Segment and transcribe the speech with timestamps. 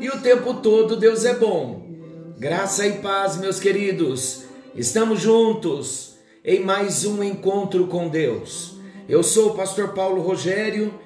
[0.00, 1.86] e o tempo todo Deus é bom.
[2.38, 4.44] Graça e paz, meus queridos.
[4.74, 8.78] Estamos juntos em mais um encontro com Deus.
[9.06, 10.98] Eu sou o pastor Paulo Rogério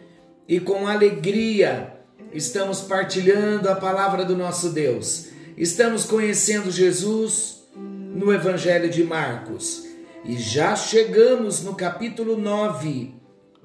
[0.46, 1.92] e com alegria
[2.32, 5.26] estamos partilhando a palavra do nosso Deus.
[5.56, 9.86] Estamos conhecendo Jesus no Evangelho de Marcos
[10.24, 13.12] e já chegamos no capítulo 9,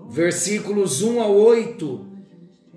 [0.09, 2.08] versículos 1 a 8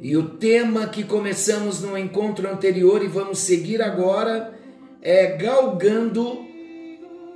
[0.02, 4.52] e o tema que começamos no encontro anterior e vamos seguir agora
[5.00, 6.44] é galgando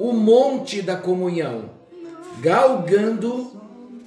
[0.00, 1.70] o monte da comunhão.
[2.40, 3.52] Galgando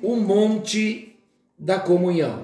[0.03, 1.17] o monte
[1.57, 2.41] da comunhão.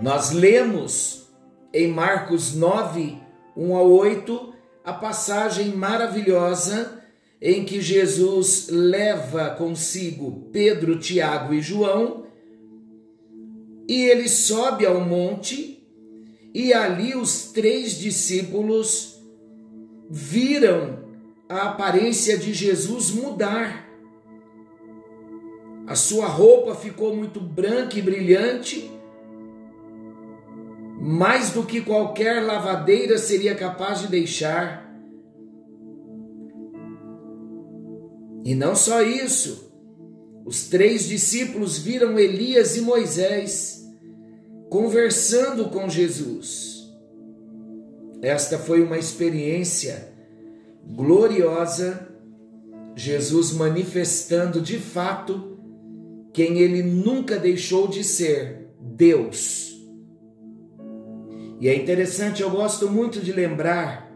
[0.00, 1.26] Nós lemos
[1.74, 3.18] em Marcos 9,
[3.56, 7.02] 1 a 8, a passagem maravilhosa
[7.42, 12.27] em que Jesus leva consigo Pedro, Tiago e João
[13.88, 15.82] e ele sobe ao monte,
[16.52, 19.18] e ali os três discípulos
[20.10, 21.04] viram
[21.48, 23.88] a aparência de Jesus mudar.
[25.86, 28.90] A sua roupa ficou muito branca e brilhante,
[31.00, 34.86] mais do que qualquer lavadeira seria capaz de deixar.
[38.44, 39.72] E não só isso,
[40.44, 43.77] os três discípulos viram Elias e Moisés
[44.68, 46.88] conversando com Jesus.
[48.20, 50.12] Esta foi uma experiência
[50.84, 52.08] gloriosa,
[52.94, 55.58] Jesus manifestando de fato
[56.32, 59.76] quem ele nunca deixou de ser, Deus.
[61.60, 64.12] E é interessante, eu gosto muito de lembrar,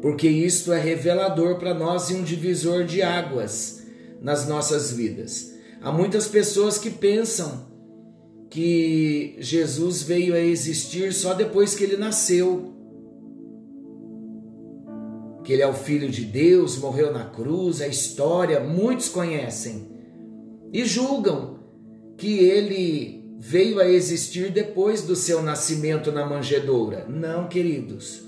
[0.00, 3.82] porque isto é revelador para nós e um divisor de águas
[4.22, 5.54] nas nossas vidas.
[5.80, 7.66] Há muitas pessoas que pensam
[8.50, 12.74] que Jesus veio a existir só depois que ele nasceu.
[15.44, 19.88] Que ele é o filho de Deus, morreu na cruz, a história, muitos conhecem.
[20.72, 21.58] E julgam
[22.16, 27.06] que ele veio a existir depois do seu nascimento na manjedoura.
[27.08, 28.22] Não, queridos.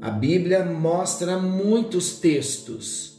[0.00, 3.12] A Bíblia mostra muitos textos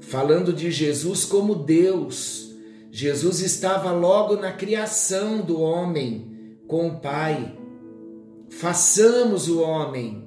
[0.00, 2.45] falando de Jesus como Deus.
[2.98, 7.54] Jesus estava logo na criação do homem com o Pai.
[8.48, 10.26] Façamos o homem.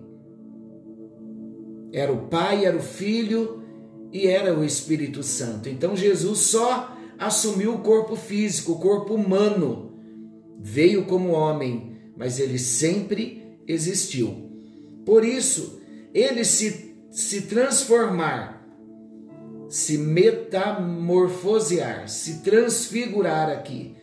[1.91, 3.63] Era o Pai, era o Filho
[4.13, 5.67] e era o Espírito Santo.
[5.67, 9.91] Então Jesus só assumiu o corpo físico, o corpo humano.
[10.59, 14.47] Veio como homem, mas ele sempre existiu.
[15.03, 15.81] Por isso,
[16.13, 18.58] ele se, se transformar
[19.69, 23.95] se metamorfosear, se transfigurar aqui.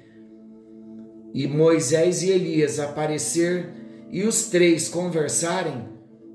[1.35, 3.73] E Moisés e Elias aparecer
[4.11, 5.89] e os três conversarem,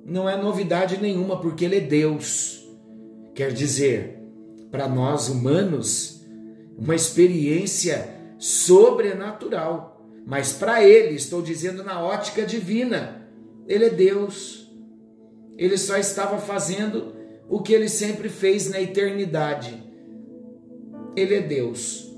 [0.06, 2.68] não é novidade nenhuma, porque ele é Deus.
[3.34, 4.20] Quer dizer,
[4.70, 6.22] para nós humanos,
[6.78, 10.06] uma experiência sobrenatural.
[10.26, 13.26] Mas para ele, estou dizendo na ótica divina,
[13.68, 14.70] ele é Deus.
[15.58, 17.21] Ele só estava fazendo
[17.52, 19.84] o que ele sempre fez na eternidade.
[21.18, 22.10] Ele é Deus.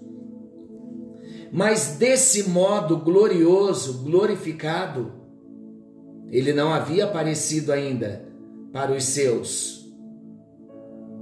[1.51, 5.11] Mas desse modo glorioso, glorificado,
[6.29, 8.31] ele não havia aparecido ainda
[8.71, 9.91] para os seus.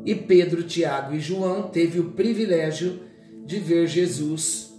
[0.03, 2.99] E Pedro, Tiago e João teve o privilégio
[3.45, 4.73] de ver Jesus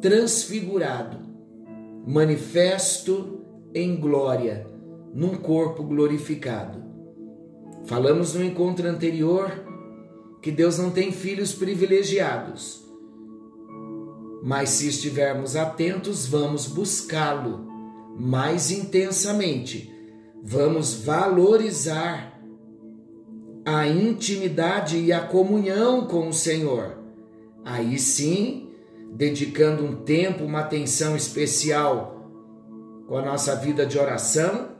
[0.00, 1.18] transfigurado,
[2.06, 3.42] manifesto
[3.74, 4.66] em glória,
[5.12, 6.91] num corpo glorificado.
[7.84, 9.50] Falamos no encontro anterior
[10.40, 12.84] que Deus não tem filhos privilegiados.
[14.42, 17.66] Mas se estivermos atentos, vamos buscá-lo
[18.18, 19.92] mais intensamente.
[20.42, 22.40] Vamos valorizar
[23.64, 26.98] a intimidade e a comunhão com o Senhor.
[27.64, 28.70] Aí sim,
[29.12, 32.12] dedicando um tempo, uma atenção especial
[33.06, 34.72] com a nossa vida de oração,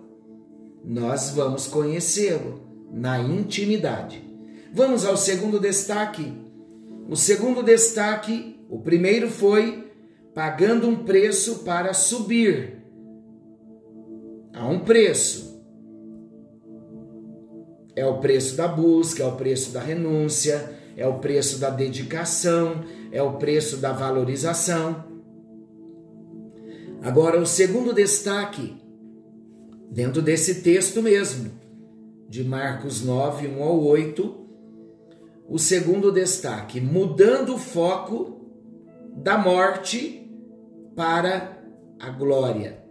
[0.84, 4.22] nós vamos conhecê-lo na intimidade.
[4.72, 6.32] Vamos ao segundo destaque.
[7.08, 9.90] O segundo destaque, o primeiro foi
[10.34, 12.82] pagando um preço para subir
[14.52, 15.52] há um preço.
[17.94, 22.84] É o preço da busca, é o preço da renúncia, é o preço da dedicação,
[23.10, 25.04] é o preço da valorização.
[27.02, 28.76] Agora, o segundo destaque,
[29.90, 31.50] dentro desse texto mesmo,
[32.32, 34.34] de Marcos 9, 1 ao 8,
[35.46, 38.40] o segundo destaque, mudando o foco
[39.14, 40.32] da morte
[40.96, 41.62] para
[42.00, 42.82] a glória.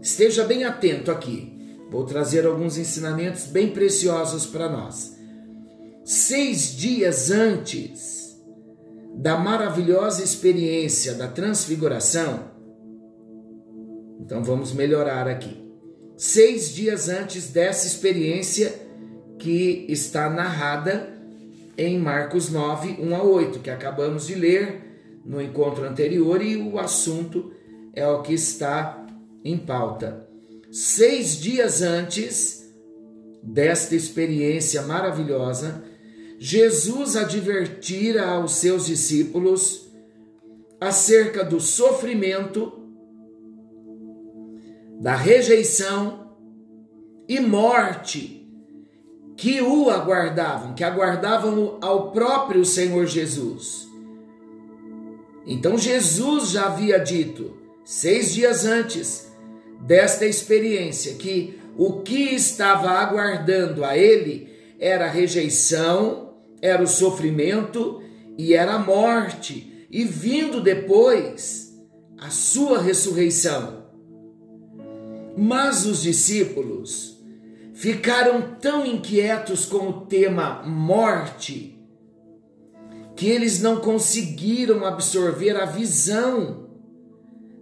[0.00, 1.76] Esteja bem atento aqui.
[1.90, 5.18] Vou trazer alguns ensinamentos bem preciosos para nós.
[6.04, 8.40] Seis dias antes
[9.16, 12.52] da maravilhosa experiência da transfiguração,
[14.20, 15.71] então vamos melhorar aqui.
[16.24, 18.72] Seis dias antes dessa experiência
[19.40, 21.12] que está narrada
[21.76, 26.78] em Marcos 9, 1 a 8, que acabamos de ler no encontro anterior e o
[26.78, 27.50] assunto
[27.92, 29.04] é o que está
[29.44, 30.28] em pauta.
[30.70, 32.72] Seis dias antes
[33.42, 35.82] desta experiência maravilhosa,
[36.38, 39.90] Jesus advertira aos seus discípulos
[40.80, 42.81] acerca do sofrimento,
[45.02, 46.30] da rejeição
[47.28, 48.48] e morte
[49.36, 53.88] que o aguardavam, que aguardavam ao próprio Senhor Jesus.
[55.44, 59.28] Então Jesus já havia dito, seis dias antes
[59.80, 64.48] desta experiência, que o que estava aguardando a ele
[64.78, 68.00] era a rejeição, era o sofrimento
[68.38, 71.76] e era a morte, e vindo depois
[72.20, 73.81] a sua ressurreição.
[75.36, 77.12] Mas os discípulos,
[77.82, 81.72] ficaram tão inquietos com o tema morte
[83.16, 86.68] que eles não conseguiram absorver a visão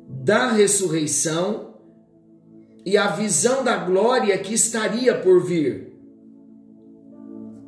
[0.06, 1.74] da ressurreição
[2.84, 5.98] e a visão da glória que estaria por vir.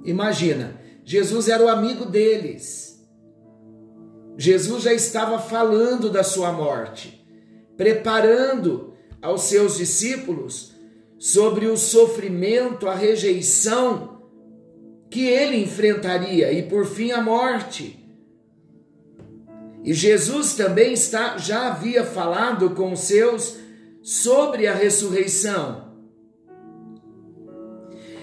[0.04, 3.02] Imagina, Jesus era o amigo deles.
[4.36, 7.24] Jesus já estava falando da sua morte,
[7.76, 8.91] preparando
[9.22, 10.72] aos seus discípulos
[11.18, 14.20] sobre o sofrimento, a rejeição
[15.08, 17.98] que ele enfrentaria e por fim a morte.
[19.84, 23.56] E Jesus também está, já havia falado com os seus
[24.02, 25.92] sobre a ressurreição.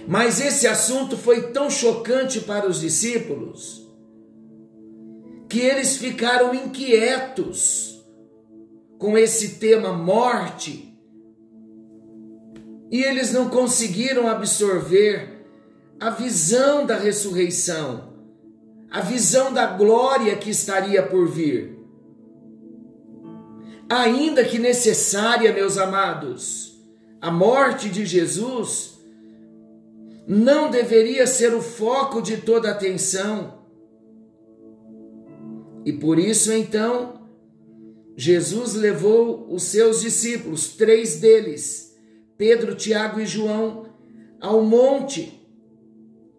[0.08, 3.88] Mas esse assunto foi tão chocante para os discípulos
[5.48, 8.04] que eles ficaram inquietos
[8.98, 10.89] com esse tema morte
[12.92, 15.46] e eles não conseguiram absorver
[16.00, 18.14] a visão da ressurreição,
[18.90, 21.78] a visão da glória que estaria por vir.
[23.90, 26.80] Ainda que necessária, meus amados,
[27.22, 29.00] a morte de Jesus
[30.28, 33.60] não deveria ser o foco de toda a atenção.
[35.84, 37.28] E por isso, então,
[38.16, 41.89] Jesus levou os seus discípulos, três deles,
[42.40, 43.88] Pedro, Tiago e João
[44.40, 45.46] ao monte.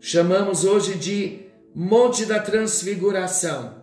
[0.01, 1.41] Chamamos hoje de
[1.75, 3.83] Monte da Transfiguração,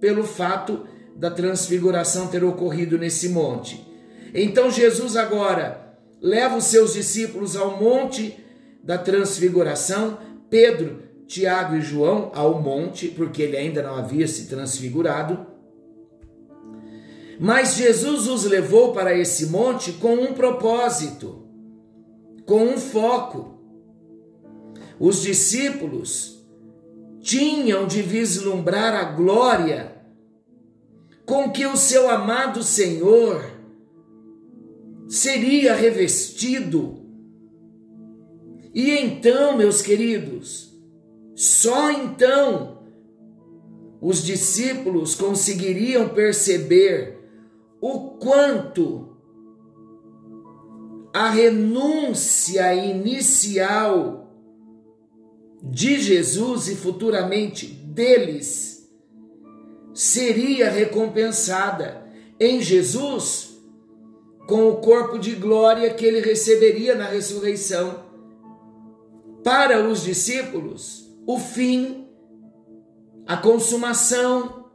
[0.00, 3.86] pelo fato da transfiguração ter ocorrido nesse monte.
[4.32, 8.42] Então Jesus agora leva os seus discípulos ao monte
[8.82, 10.16] da transfiguração,
[10.48, 15.46] Pedro, Tiago e João ao monte, porque ele ainda não havia se transfigurado.
[17.38, 21.39] Mas Jesus os levou para esse monte com um propósito
[22.50, 23.60] com um foco.
[24.98, 26.44] Os discípulos
[27.20, 29.94] tinham de vislumbrar a glória
[31.24, 33.48] com que o seu amado Senhor
[35.06, 36.98] seria revestido.
[38.74, 40.76] E então, meus queridos,
[41.36, 42.82] só então
[44.00, 47.16] os discípulos conseguiriam perceber
[47.80, 49.09] o quanto
[51.12, 54.28] a renúncia inicial
[55.62, 58.88] de Jesus e futuramente deles
[59.92, 62.06] seria recompensada
[62.38, 63.50] em Jesus
[64.46, 68.04] com o corpo de glória que ele receberia na ressurreição.
[69.44, 72.08] Para os discípulos, o fim,
[73.26, 74.70] a consumação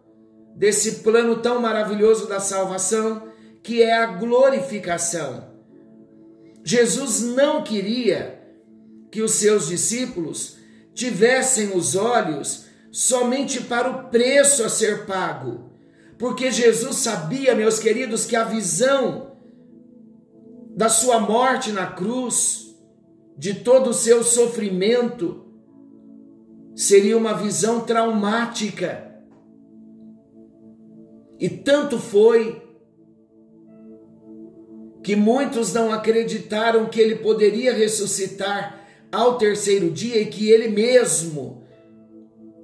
[0.56, 3.30] desse plano tão maravilhoso da salvação,
[3.62, 5.54] que é a glorificação.
[6.67, 8.41] Jesus não queria
[9.12, 10.57] que os seus discípulos
[10.95, 15.69] tivessem os olhos somente para o preço a ser pago,
[16.17, 19.34] porque Jesus sabia, meus queridos, que a visão
[20.75, 22.75] da sua morte na cruz,
[23.38, 25.45] de todo o seu sofrimento,
[26.75, 29.22] seria uma visão traumática.
[31.39, 32.64] E tanto foi
[35.05, 41.62] que muitos não acreditaram que ele poderia ressuscitar ao terceiro dia e que ele mesmo,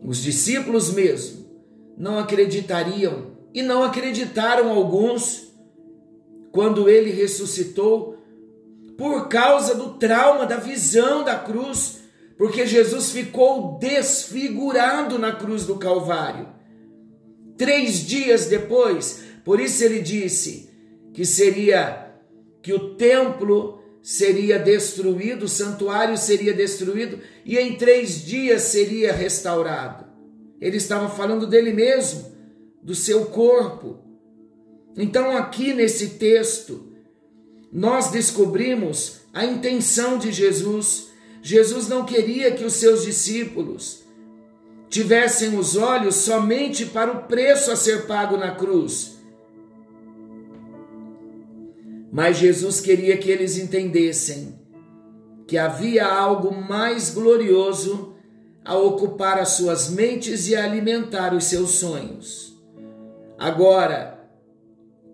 [0.03, 1.45] os discípulos mesmo,
[1.95, 5.53] não acreditariam e não acreditaram alguns
[6.51, 8.17] quando ele ressuscitou
[8.97, 11.99] por causa do trauma da visão da cruz,
[12.39, 16.47] porque Jesus ficou desfigurado na cruz do Calvário.
[17.55, 20.71] Três dias depois, por isso ele disse
[21.13, 22.09] que seria
[22.61, 30.05] que o templo seria destruído, o santuário seria destruído e em três dias seria restaurado.
[30.59, 32.31] Ele estava falando dele mesmo,
[32.81, 33.99] do seu corpo.
[34.95, 36.91] Então, aqui nesse texto,
[37.71, 41.07] nós descobrimos a intenção de Jesus.
[41.41, 44.03] Jesus não queria que os seus discípulos
[44.89, 49.20] tivessem os olhos somente para o preço a ser pago na cruz
[52.11, 54.59] mas Jesus queria que eles entendessem
[55.47, 58.13] que havia algo mais glorioso
[58.65, 62.61] a ocupar as suas mentes e a alimentar os seus sonhos.
[63.39, 64.19] Agora,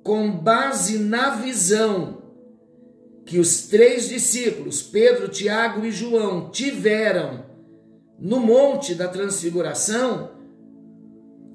[0.04, 2.24] com base na visão
[3.25, 7.46] que os três discípulos, Pedro, Tiago e João, tiveram
[8.20, 10.32] no Monte da Transfiguração,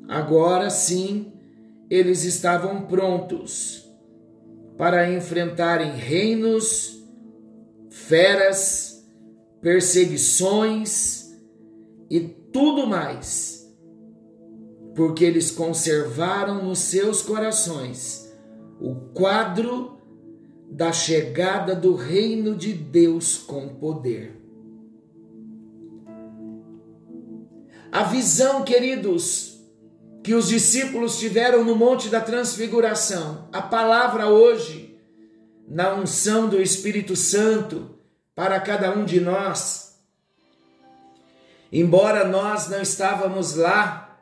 [0.09, 1.33] agora sim
[1.91, 3.82] eles estavam prontos
[4.76, 7.02] para enfrentarem reinos,
[7.91, 9.07] feras,
[9.61, 11.31] perseguições
[12.11, 13.71] e tudo mais,
[14.95, 18.31] porque eles conservaram nos seus corações
[18.81, 19.99] o quadro
[20.71, 24.43] da chegada do reino de Deus com poder.
[27.93, 29.52] A visão, queridos,
[30.23, 34.97] que os discípulos tiveram no Monte da Transfiguração, a palavra hoje,
[35.67, 37.99] na unção do Espírito Santo,
[38.35, 39.99] para cada um de nós.
[41.73, 44.21] Embora nós não estávamos lá,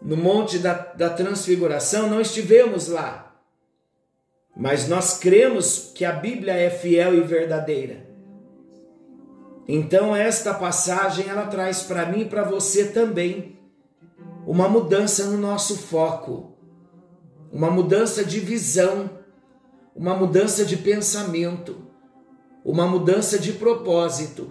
[0.00, 3.34] no Monte da, da Transfiguração, não estivemos lá,
[4.56, 8.06] mas nós cremos que a Bíblia é fiel e verdadeira.
[9.66, 13.53] Então esta passagem ela traz para mim e para você também
[14.46, 16.52] uma mudança no nosso foco,
[17.50, 19.10] uma mudança de visão,
[19.94, 21.76] uma mudança de pensamento,
[22.64, 24.50] uma mudança de propósito,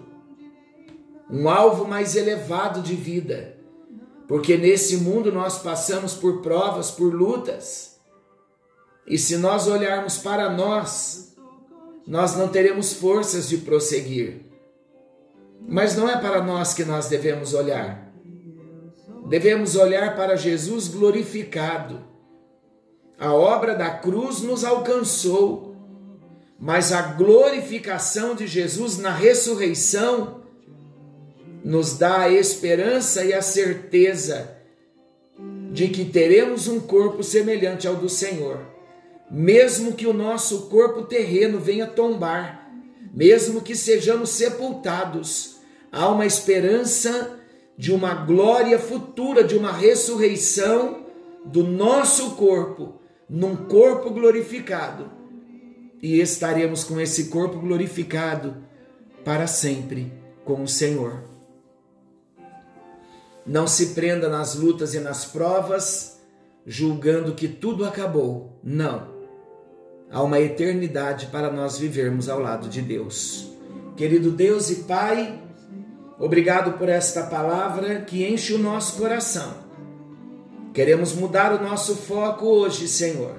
[1.29, 3.57] um alvo mais elevado de vida,
[4.27, 7.99] porque nesse mundo nós passamos por provas, por lutas,
[9.05, 11.35] e se nós olharmos para nós,
[12.07, 14.45] nós não teremos forças de prosseguir.
[15.67, 18.12] Mas não é para nós que nós devemos olhar
[19.27, 22.01] devemos olhar para Jesus glorificado.
[23.17, 25.75] A obra da cruz nos alcançou,
[26.59, 30.41] mas a glorificação de Jesus na ressurreição
[31.63, 34.57] nos dá a esperança e a certeza
[35.71, 38.59] de que teremos um corpo semelhante ao do Senhor,
[39.31, 42.69] mesmo que o nosso corpo terreno venha tombar,
[43.13, 45.57] mesmo que sejamos sepultados,
[45.91, 47.39] há uma esperança
[47.77, 51.05] de uma glória futura, de uma ressurreição
[51.45, 55.11] do nosso corpo, num corpo glorificado.
[56.01, 58.57] E estaremos com esse corpo glorificado
[59.23, 60.11] para sempre
[60.43, 61.23] com o Senhor.
[63.45, 66.21] Não se prenda nas lutas e nas provas,
[66.65, 68.57] julgando que tudo acabou.
[68.63, 69.11] Não.
[70.09, 73.49] Há uma eternidade para nós vivermos ao lado de Deus.
[73.97, 75.42] Querido Deus e Pai,
[76.19, 79.55] Obrigado por esta palavra que enche o nosso coração.
[80.73, 83.35] Queremos mudar o nosso foco hoje, Senhor.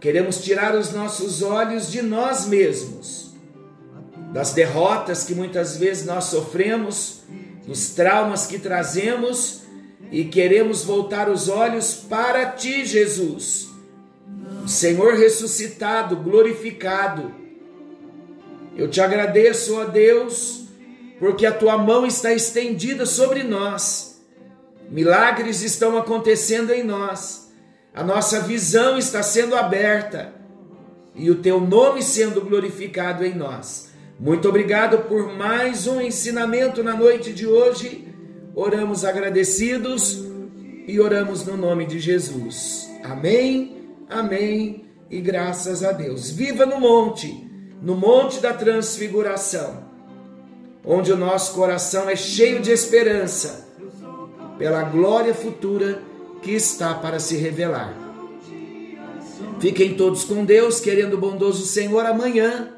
[0.00, 3.34] Queremos tirar os nossos olhos de nós mesmos,
[4.32, 7.22] das derrotas que muitas vezes nós sofremos,
[7.66, 9.62] dos traumas que trazemos
[10.10, 13.68] e queremos voltar os olhos para Ti, Jesus.
[14.66, 17.32] Senhor ressuscitado, glorificado.
[18.76, 20.63] Eu te agradeço, ó Deus
[21.18, 24.22] porque a tua mão está estendida sobre nós.
[24.90, 27.52] Milagres estão acontecendo em nós.
[27.94, 30.34] A nossa visão está sendo aberta
[31.14, 33.92] e o teu nome sendo glorificado em nós.
[34.18, 38.08] Muito obrigado por mais um ensinamento na noite de hoje.
[38.54, 40.24] Oramos agradecidos
[40.86, 42.90] e oramos no nome de Jesus.
[43.02, 46.30] Amém, amém e graças a Deus.
[46.30, 47.48] Viva no monte,
[47.80, 49.83] no monte da transfiguração,
[50.84, 53.66] onde o nosso coração é cheio de esperança
[54.58, 56.02] pela glória futura
[56.42, 58.04] que está para se revelar.
[59.58, 62.04] Fiquem todos com Deus, querendo o bondoso Senhor.
[62.04, 62.74] Amanhã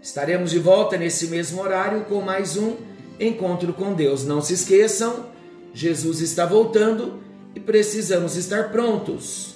[0.00, 2.76] estaremos de volta nesse mesmo horário com mais um
[3.18, 4.24] encontro com Deus.
[4.24, 5.26] Não se esqueçam,
[5.74, 7.20] Jesus está voltando
[7.54, 9.54] e precisamos estar prontos.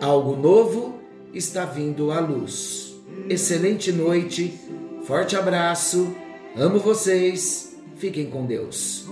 [0.00, 1.00] Algo novo
[1.32, 2.94] está vindo à luz.
[3.28, 4.58] Excelente noite,
[5.04, 6.14] forte abraço,
[6.56, 9.06] amo vocês, fiquem com Deus.